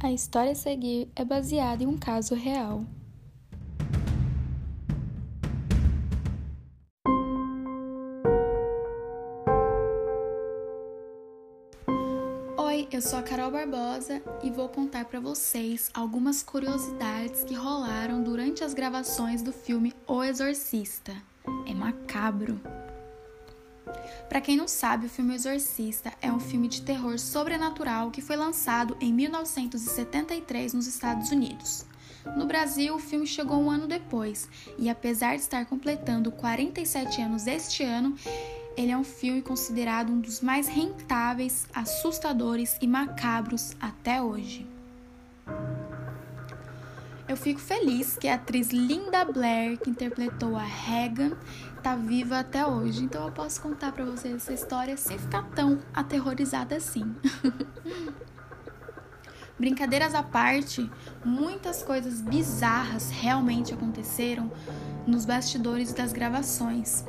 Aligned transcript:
A 0.00 0.12
história 0.12 0.52
a 0.52 0.54
seguir 0.54 1.10
é 1.16 1.24
baseada 1.24 1.82
em 1.82 1.86
um 1.86 1.98
caso 1.98 2.32
real. 2.32 2.84
Oi, 12.56 12.86
eu 12.92 13.02
sou 13.02 13.18
a 13.18 13.22
Carol 13.22 13.50
Barbosa 13.50 14.22
e 14.40 14.50
vou 14.50 14.68
contar 14.68 15.04
para 15.06 15.18
vocês 15.18 15.90
algumas 15.92 16.44
curiosidades 16.44 17.42
que 17.42 17.54
rolaram 17.54 18.22
durante 18.22 18.62
as 18.62 18.72
gravações 18.72 19.42
do 19.42 19.52
filme 19.52 19.92
O 20.06 20.22
Exorcista. 20.22 21.12
É 21.66 21.74
macabro. 21.74 22.60
Para 24.28 24.40
quem 24.40 24.56
não 24.56 24.68
sabe, 24.68 25.06
o 25.06 25.10
filme 25.10 25.34
Exorcista 25.34 26.12
é 26.20 26.30
um 26.30 26.40
filme 26.40 26.68
de 26.68 26.82
terror 26.82 27.18
sobrenatural 27.18 28.10
que 28.10 28.20
foi 28.20 28.36
lançado 28.36 28.96
em 29.00 29.12
1973 29.12 30.74
nos 30.74 30.86
Estados 30.86 31.30
Unidos. 31.30 31.86
No 32.36 32.46
Brasil, 32.46 32.94
o 32.94 32.98
filme 32.98 33.26
chegou 33.26 33.60
um 33.60 33.70
ano 33.70 33.86
depois, 33.86 34.48
e 34.78 34.90
apesar 34.90 35.36
de 35.36 35.42
estar 35.42 35.64
completando 35.66 36.30
47 36.30 37.22
anos 37.22 37.46
este 37.46 37.82
ano, 37.82 38.14
ele 38.76 38.92
é 38.92 38.96
um 38.96 39.04
filme 39.04 39.42
considerado 39.42 40.12
um 40.12 40.20
dos 40.20 40.40
mais 40.40 40.68
rentáveis, 40.68 41.66
assustadores 41.74 42.76
e 42.80 42.86
macabros 42.86 43.74
até 43.80 44.22
hoje. 44.22 44.77
Eu 47.28 47.36
fico 47.36 47.60
feliz 47.60 48.16
que 48.16 48.26
a 48.26 48.36
atriz 48.36 48.70
Linda 48.70 49.22
Blair, 49.22 49.78
que 49.78 49.90
interpretou 49.90 50.56
a 50.56 50.62
Regan, 50.62 51.32
tá 51.82 51.94
viva 51.94 52.38
até 52.38 52.66
hoje. 52.66 53.04
Então 53.04 53.26
eu 53.26 53.32
posso 53.32 53.60
contar 53.60 53.92
para 53.92 54.02
vocês 54.02 54.34
essa 54.34 54.54
história 54.54 54.96
sem 54.96 55.18
ficar 55.18 55.42
tão 55.50 55.78
aterrorizada 55.92 56.76
assim. 56.76 57.14
Brincadeiras 59.58 60.14
à 60.14 60.22
parte, 60.22 60.90
muitas 61.22 61.82
coisas 61.82 62.22
bizarras 62.22 63.10
realmente 63.10 63.74
aconteceram 63.74 64.50
nos 65.06 65.26
bastidores 65.26 65.92
das 65.92 66.14
gravações. 66.14 67.04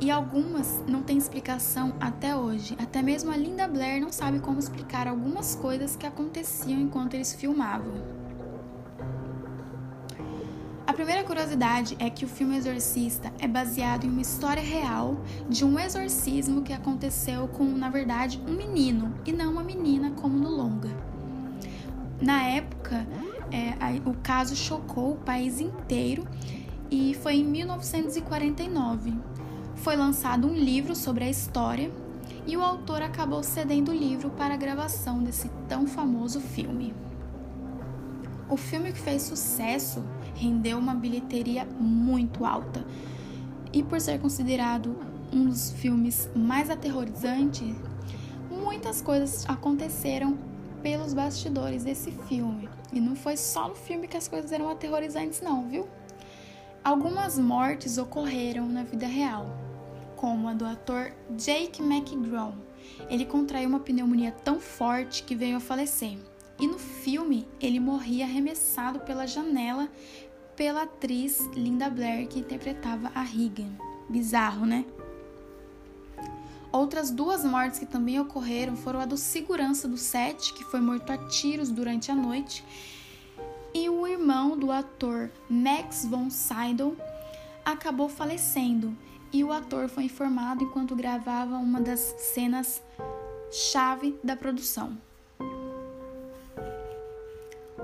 E 0.00 0.10
algumas 0.10 0.82
não 0.88 1.02
têm 1.02 1.18
explicação 1.18 1.92
até 2.00 2.34
hoje. 2.34 2.78
Até 2.80 3.02
mesmo 3.02 3.30
a 3.30 3.36
Linda 3.36 3.68
Blair 3.68 4.00
não 4.00 4.10
sabe 4.10 4.40
como 4.40 4.58
explicar 4.58 5.06
algumas 5.06 5.54
coisas 5.54 5.96
que 5.96 6.06
aconteciam 6.06 6.80
enquanto 6.80 7.12
eles 7.12 7.34
filmavam. 7.34 8.19
A 11.00 11.02
primeira 11.02 11.26
curiosidade 11.26 11.96
é 11.98 12.10
que 12.10 12.26
o 12.26 12.28
filme 12.28 12.58
Exorcista 12.58 13.32
é 13.38 13.48
baseado 13.48 14.04
em 14.04 14.10
uma 14.10 14.20
história 14.20 14.62
real 14.62 15.24
de 15.48 15.64
um 15.64 15.78
exorcismo 15.78 16.60
que 16.60 16.74
aconteceu 16.74 17.48
com, 17.48 17.64
na 17.64 17.88
verdade, 17.88 18.38
um 18.46 18.52
menino 18.52 19.14
e 19.24 19.32
não 19.32 19.50
uma 19.50 19.64
menina, 19.64 20.10
como 20.10 20.36
no 20.36 20.50
longa. 20.50 20.90
Na 22.20 22.42
época, 22.42 23.06
é, 23.50 23.72
o 24.04 24.12
caso 24.22 24.54
chocou 24.54 25.12
o 25.12 25.16
país 25.16 25.58
inteiro 25.58 26.28
e 26.90 27.14
foi 27.14 27.36
em 27.36 27.44
1949. 27.44 29.14
Foi 29.76 29.96
lançado 29.96 30.46
um 30.46 30.54
livro 30.54 30.94
sobre 30.94 31.24
a 31.24 31.30
história 31.30 31.90
e 32.46 32.58
o 32.58 32.62
autor 32.62 33.00
acabou 33.00 33.42
cedendo 33.42 33.90
o 33.90 33.94
livro 33.94 34.28
para 34.28 34.52
a 34.52 34.58
gravação 34.58 35.22
desse 35.22 35.48
tão 35.66 35.86
famoso 35.86 36.42
filme. 36.42 36.92
O 38.50 38.56
filme 38.58 38.92
que 38.92 38.98
fez 38.98 39.22
sucesso 39.22 40.04
rendeu 40.34 40.78
uma 40.78 40.94
bilheteria 40.94 41.64
muito 41.78 42.44
alta. 42.44 42.84
E 43.72 43.82
por 43.82 44.00
ser 44.00 44.20
considerado 44.20 44.96
um 45.32 45.46
dos 45.46 45.70
filmes 45.72 46.28
mais 46.34 46.70
aterrorizantes, 46.70 47.74
muitas 48.50 49.00
coisas 49.00 49.48
aconteceram 49.48 50.36
pelos 50.82 51.14
bastidores 51.14 51.84
desse 51.84 52.10
filme. 52.10 52.68
E 52.92 53.00
não 53.00 53.14
foi 53.14 53.36
só 53.36 53.68
no 53.68 53.74
filme 53.74 54.08
que 54.08 54.16
as 54.16 54.26
coisas 54.26 54.50
eram 54.50 54.68
aterrorizantes, 54.68 55.40
não, 55.40 55.68
viu? 55.68 55.88
Algumas 56.82 57.38
mortes 57.38 57.98
ocorreram 57.98 58.66
na 58.66 58.82
vida 58.82 59.06
real, 59.06 59.46
como 60.16 60.48
a 60.48 60.54
do 60.54 60.64
ator 60.64 61.12
Jake 61.36 61.82
McGraw. 61.82 62.54
Ele 63.08 63.24
contraiu 63.24 63.68
uma 63.68 63.80
pneumonia 63.80 64.32
tão 64.32 64.58
forte 64.58 65.22
que 65.22 65.34
veio 65.34 65.58
a 65.58 65.60
falecer. 65.60 66.18
E 66.60 66.66
no 66.66 66.78
filme, 66.78 67.48
ele 67.58 67.80
morria 67.80 68.26
arremessado 68.26 69.00
pela 69.00 69.26
janela 69.26 69.88
pela 70.54 70.82
atriz 70.82 71.40
Linda 71.54 71.88
Blair, 71.88 72.28
que 72.28 72.38
interpretava 72.38 73.10
a 73.14 73.22
Regan. 73.22 73.72
Bizarro, 74.10 74.66
né? 74.66 74.84
Outras 76.70 77.10
duas 77.10 77.42
mortes 77.44 77.78
que 77.78 77.86
também 77.86 78.20
ocorreram 78.20 78.76
foram 78.76 79.00
a 79.00 79.06
do 79.06 79.16
segurança 79.16 79.88
do 79.88 79.96
set, 79.96 80.52
que 80.52 80.62
foi 80.62 80.80
morto 80.80 81.10
a 81.10 81.16
tiros 81.28 81.70
durante 81.70 82.12
a 82.12 82.14
noite, 82.14 82.62
e 83.72 83.88
o 83.88 84.06
irmão 84.06 84.56
do 84.56 84.70
ator 84.70 85.30
Max 85.48 86.04
von 86.04 86.28
Sydow 86.28 86.94
acabou 87.64 88.10
falecendo, 88.10 88.94
e 89.32 89.42
o 89.42 89.52
ator 89.52 89.88
foi 89.88 90.04
informado 90.04 90.62
enquanto 90.62 90.94
gravava 90.94 91.56
uma 91.56 91.80
das 91.80 92.00
cenas 92.18 92.82
chave 93.50 94.18
da 94.22 94.36
produção. 94.36 94.96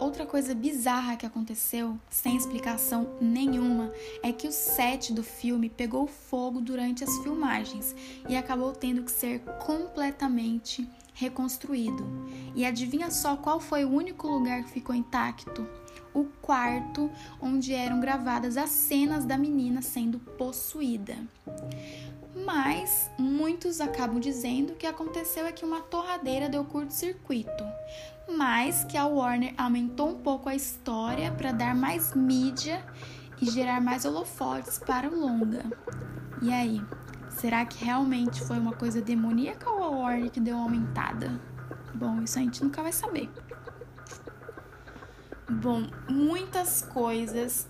Outra 0.00 0.24
coisa 0.24 0.54
bizarra 0.54 1.16
que 1.16 1.26
aconteceu, 1.26 1.98
sem 2.08 2.36
explicação 2.36 3.16
nenhuma, 3.20 3.92
é 4.22 4.32
que 4.32 4.46
o 4.46 4.52
set 4.52 5.12
do 5.12 5.24
filme 5.24 5.68
pegou 5.68 6.06
fogo 6.06 6.60
durante 6.60 7.02
as 7.02 7.18
filmagens 7.18 7.96
e 8.28 8.36
acabou 8.36 8.70
tendo 8.70 9.02
que 9.02 9.10
ser 9.10 9.40
completamente 9.66 10.88
reconstruído. 11.14 12.06
E 12.54 12.64
adivinha 12.64 13.10
só 13.10 13.36
qual 13.36 13.58
foi 13.58 13.84
o 13.84 13.90
único 13.90 14.28
lugar 14.28 14.62
que 14.62 14.70
ficou 14.70 14.94
intacto? 14.94 15.66
O 16.14 16.26
quarto 16.40 17.10
onde 17.42 17.74
eram 17.74 17.98
gravadas 17.98 18.56
as 18.56 18.70
cenas 18.70 19.24
da 19.24 19.36
menina 19.36 19.82
sendo 19.82 20.20
possuída. 20.20 21.16
Mas 22.46 23.10
muitos 23.18 23.80
acabam 23.80 24.20
dizendo 24.20 24.76
que 24.76 24.86
aconteceu 24.86 25.44
é 25.44 25.50
que 25.50 25.64
uma 25.64 25.80
torradeira 25.80 26.48
deu 26.48 26.64
curto-circuito 26.64 27.64
mas 28.28 28.84
que 28.84 28.96
a 28.96 29.06
Warner 29.06 29.54
aumentou 29.56 30.10
um 30.10 30.18
pouco 30.18 30.48
a 30.48 30.54
história 30.54 31.32
para 31.32 31.52
dar 31.52 31.74
mais 31.74 32.14
mídia 32.14 32.84
e 33.40 33.50
gerar 33.50 33.80
mais 33.80 34.04
holofotes 34.04 34.78
para 34.78 35.08
o 35.08 35.18
longa. 35.18 35.64
E 36.42 36.52
aí, 36.52 36.82
será 37.30 37.64
que 37.64 37.84
realmente 37.84 38.42
foi 38.42 38.58
uma 38.58 38.72
coisa 38.72 39.00
demoníaca 39.00 39.70
ou 39.70 39.82
a 39.82 39.88
Warner 39.88 40.30
que 40.30 40.40
deu 40.40 40.56
uma 40.56 40.64
aumentada? 40.64 41.40
Bom, 41.94 42.22
isso 42.22 42.38
a 42.38 42.42
gente 42.42 42.62
nunca 42.62 42.82
vai 42.82 42.92
saber. 42.92 43.30
Bom, 45.50 45.86
muitas 46.08 46.82
coisas 46.82 47.66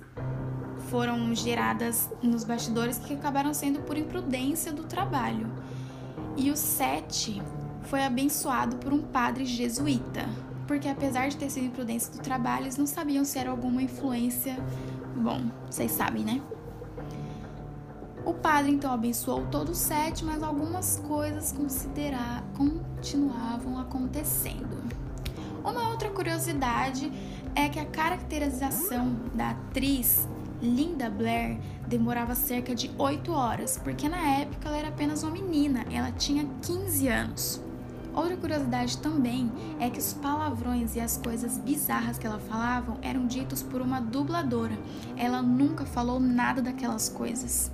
foram 0.91 1.35
geradas 1.35 2.11
nos 2.23 2.45
bastidores 2.45 2.99
que 2.99 3.15
acabaram 3.15 3.55
sendo 3.55 3.81
por 3.81 3.97
imprudência 3.97 4.73
do 4.73 4.85
trabalho. 4.85 5.49
E 6.37 6.51
o 6.51 6.57
set 6.57 7.41
foi 7.89 8.05
abençoado 8.05 8.77
por 8.77 8.93
um 8.93 9.03
padre 9.03 9.45
jesuíta 9.45 10.29
porque 10.69 10.87
apesar 10.87 11.29
de 11.29 11.37
ter 11.39 11.51
sido 11.51 11.65
imprudência 11.65 12.13
do 12.13 12.19
trabalho, 12.21 12.65
eles 12.65 12.77
não 12.77 12.87
sabiam 12.87 13.25
se 13.25 13.39
era 13.39 13.51
alguma 13.51 13.83
influência. 13.83 14.55
Bom, 15.17 15.51
vocês 15.69 15.91
sabem, 15.91 16.23
né? 16.23 16.43
O 18.25 18.35
padre 18.35 18.71
então 18.71 18.93
abençoou 18.93 19.47
todo 19.47 19.71
o 19.71 19.75
set, 19.75 20.23
mas 20.23 20.43
algumas 20.43 21.03
coisas 21.09 21.53
considerar 21.53 22.45
continuavam 22.55 23.79
acontecendo. 23.79 24.77
Uma 25.65 25.89
outra 25.89 26.11
curiosidade 26.11 27.11
é 27.55 27.67
que 27.71 27.79
a 27.79 27.87
caracterização 27.87 29.17
da 29.35 29.51
atriz 29.51 30.29
Linda 30.61 31.09
Blair 31.09 31.59
demorava 31.87 32.35
cerca 32.35 32.75
de 32.75 32.91
8 32.99 33.33
horas, 33.33 33.81
porque 33.83 34.07
na 34.07 34.21
época 34.41 34.69
ela 34.69 34.77
era 34.77 34.89
apenas 34.89 35.23
uma 35.23 35.33
menina, 35.33 35.87
ela 35.91 36.13
tinha 36.13 36.47
15 36.61 37.09
anos. 37.09 37.68
Outra 38.19 38.37
curiosidade 38.37 38.99
também 38.99 39.49
é 39.79 39.89
que 39.89 40.01
os 40.01 40.13
palavrões 40.13 40.97
e 40.97 41.01
as 41.01 41.17
coisas 41.17 41.57
bizarras 41.57 42.19
que 42.19 42.27
ela 42.27 42.41
falava 42.41 42.99
eram 43.01 43.29
ditos 43.29 43.63
por 43.63 43.81
uma 43.81 44.01
dubladora. 44.01 44.77
Ela 45.17 45.41
nunca 45.41 45.87
falou 45.87 46.19
nada 46.19 46.61
daquelas 46.61 47.09
coisas. 47.09 47.71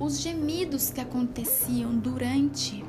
Os 0.00 0.18
gemidos 0.18 0.90
que 0.90 1.00
aconteciam 1.00 1.96
durante 1.96 2.84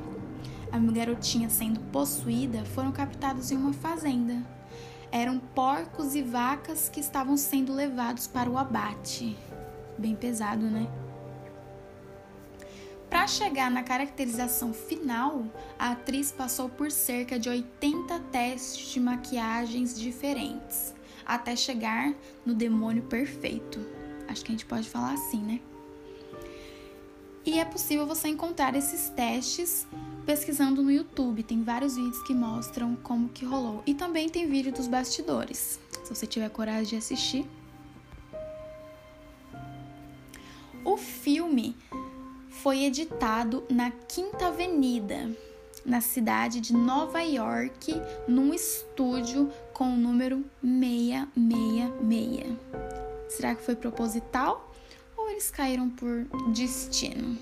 a 0.72 0.78
garotinha 0.80 1.48
sendo 1.48 1.78
possuída 1.92 2.64
foram 2.64 2.90
captados 2.90 3.52
em 3.52 3.56
uma 3.56 3.72
fazenda. 3.72 4.42
Eram 5.12 5.38
porcos 5.38 6.16
e 6.16 6.22
vacas 6.22 6.88
que 6.88 6.98
estavam 6.98 7.36
sendo 7.36 7.72
levados 7.72 8.26
para 8.26 8.50
o 8.50 8.58
abate. 8.58 9.36
Bem 9.96 10.16
pesado, 10.16 10.66
né? 10.66 10.88
Para 13.14 13.28
chegar 13.28 13.70
na 13.70 13.84
caracterização 13.84 14.74
final, 14.74 15.44
a 15.78 15.92
atriz 15.92 16.32
passou 16.32 16.68
por 16.68 16.90
cerca 16.90 17.38
de 17.38 17.48
80 17.48 18.18
testes 18.32 18.88
de 18.88 18.98
maquiagens 18.98 19.96
diferentes, 19.96 20.92
até 21.24 21.54
chegar 21.54 22.12
no 22.44 22.52
demônio 22.52 23.04
perfeito. 23.04 23.78
Acho 24.26 24.44
que 24.44 24.50
a 24.50 24.54
gente 24.54 24.66
pode 24.66 24.88
falar 24.88 25.12
assim, 25.12 25.38
né? 25.38 25.60
E 27.46 27.60
é 27.60 27.64
possível 27.64 28.04
você 28.04 28.26
encontrar 28.26 28.74
esses 28.74 29.08
testes 29.10 29.86
pesquisando 30.26 30.82
no 30.82 30.90
YouTube. 30.90 31.44
Tem 31.44 31.62
vários 31.62 31.94
vídeos 31.94 32.20
que 32.24 32.34
mostram 32.34 32.96
como 32.96 33.28
que 33.28 33.44
rolou. 33.44 33.80
E 33.86 33.94
também 33.94 34.28
tem 34.28 34.48
vídeo 34.48 34.72
dos 34.72 34.88
bastidores. 34.88 35.78
Se 36.02 36.12
você 36.12 36.26
tiver 36.26 36.50
coragem 36.50 36.86
de 36.86 36.96
assistir. 36.96 37.46
O 40.84 40.96
filme 40.96 41.76
foi 42.64 42.84
editado 42.84 43.62
na 43.68 43.90
Quinta 43.90 44.46
Avenida, 44.46 45.30
na 45.84 46.00
cidade 46.00 46.62
de 46.62 46.72
Nova 46.72 47.20
York, 47.20 47.92
num 48.26 48.54
estúdio 48.54 49.52
com 49.74 49.92
o 49.92 49.96
número 49.96 50.42
666. 50.62 52.56
Será 53.28 53.54
que 53.54 53.62
foi 53.62 53.76
proposital 53.76 54.74
ou 55.14 55.28
eles 55.28 55.50
caíram 55.50 55.90
por 55.90 56.24
destino? 56.54 57.36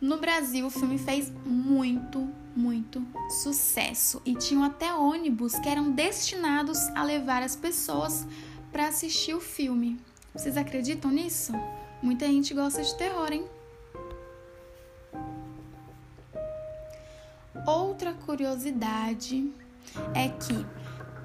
No 0.00 0.18
Brasil, 0.18 0.66
o 0.66 0.70
filme 0.70 0.98
fez 0.98 1.30
muito, 1.44 2.28
muito 2.56 3.06
sucesso 3.40 4.20
e 4.24 4.34
tinham 4.34 4.64
até 4.64 4.92
ônibus 4.92 5.54
que 5.60 5.68
eram 5.68 5.92
destinados 5.92 6.88
a 6.88 7.04
levar 7.04 7.44
as 7.44 7.54
pessoas 7.54 8.26
para 8.72 8.88
assistir 8.88 9.32
o 9.32 9.40
filme. 9.40 9.96
Vocês 10.34 10.56
acreditam 10.56 11.12
nisso? 11.12 11.52
Muita 12.02 12.26
gente 12.26 12.54
gosta 12.54 12.82
de 12.82 12.94
terror, 12.96 13.32
hein? 13.32 13.46
Outra 17.66 18.12
curiosidade 18.12 19.52
é 20.14 20.28
que 20.28 20.66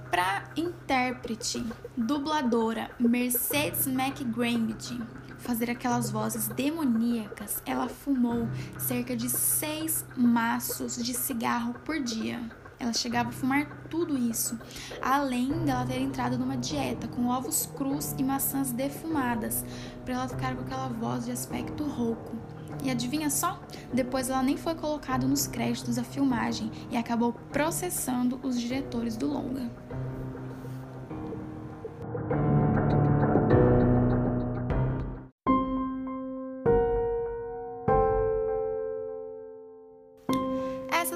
para 0.09 0.43
intérprete, 0.57 1.65
dubladora 1.95 2.91
Mercedes 2.99 3.87
McGrambit 3.87 4.99
fazer 5.41 5.69
aquelas 5.69 6.09
vozes 6.11 6.47
demoníacas, 6.47 7.61
ela 7.65 7.87
fumou 7.87 8.47
cerca 8.77 9.15
de 9.15 9.29
seis 9.29 10.05
maços 10.15 11.01
de 11.01 11.13
cigarro 11.13 11.73
por 11.85 11.99
dia. 11.99 12.39
Ela 12.81 12.93
chegava 12.93 13.29
a 13.29 13.31
fumar 13.31 13.85
tudo 13.91 14.17
isso, 14.17 14.59
além 14.99 15.51
dela 15.65 15.85
ter 15.85 16.01
entrado 16.01 16.35
numa 16.35 16.57
dieta 16.57 17.07
com 17.07 17.27
ovos 17.27 17.67
crus 17.77 18.15
e 18.17 18.23
maçãs 18.23 18.71
defumadas, 18.71 19.63
para 20.03 20.15
ela 20.15 20.27
ficar 20.27 20.55
com 20.55 20.63
aquela 20.63 20.87
voz 20.87 21.25
de 21.25 21.31
aspecto 21.31 21.83
rouco. 21.83 22.35
E 22.83 22.89
adivinha 22.89 23.29
só? 23.29 23.61
Depois 23.93 24.31
ela 24.31 24.41
nem 24.41 24.57
foi 24.57 24.73
colocada 24.73 25.27
nos 25.27 25.45
créditos 25.45 25.97
da 25.97 26.03
filmagem 26.03 26.71
e 26.89 26.97
acabou 26.97 27.33
processando 27.51 28.39
os 28.41 28.59
diretores 28.59 29.15
do 29.15 29.27
longa. 29.27 29.69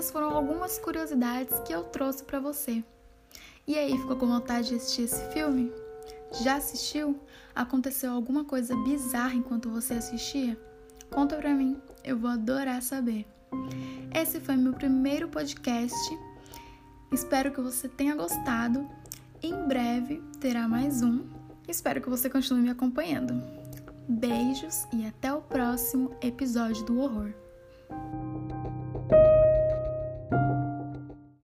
Essas 0.05 0.13
foram 0.13 0.35
algumas 0.35 0.77
curiosidades 0.77 1.59
que 1.61 1.73
eu 1.73 1.83
trouxe 1.83 2.23
para 2.23 2.39
você. 2.39 2.83
E 3.65 3.75
aí, 3.75 3.97
ficou 3.97 4.15
com 4.15 4.27
vontade 4.27 4.67
de 4.67 4.75
assistir 4.75 5.01
esse 5.01 5.33
filme? 5.33 5.71
Já 6.43 6.57
assistiu? 6.57 7.19
Aconteceu 7.55 8.11
alguma 8.11 8.45
coisa 8.45 8.75
bizarra 8.83 9.33
enquanto 9.33 9.67
você 9.67 9.95
assistia? 9.95 10.55
Conta 11.09 11.35
pra 11.37 11.55
mim, 11.55 11.81
eu 12.03 12.19
vou 12.19 12.29
adorar 12.29 12.83
saber. 12.83 13.25
Esse 14.13 14.39
foi 14.39 14.55
meu 14.55 14.73
primeiro 14.73 15.27
podcast. 15.27 15.97
Espero 17.11 17.51
que 17.51 17.59
você 17.59 17.87
tenha 17.87 18.13
gostado. 18.13 18.87
Em 19.41 19.55
breve 19.67 20.21
terá 20.39 20.67
mais 20.67 21.01
um. 21.01 21.25
Espero 21.67 21.99
que 21.99 22.11
você 22.11 22.29
continue 22.29 22.61
me 22.61 22.69
acompanhando. 22.69 23.41
Beijos 24.07 24.85
e 24.93 25.03
até 25.07 25.33
o 25.33 25.41
próximo 25.41 26.15
episódio 26.21 26.85
do 26.85 26.99
Horror. 26.99 27.44